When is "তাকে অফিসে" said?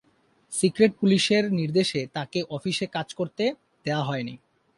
2.13-2.85